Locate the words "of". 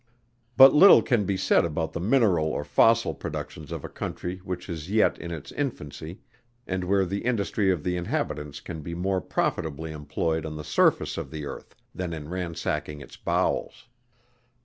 3.71-3.85, 7.69-7.83, 11.19-11.29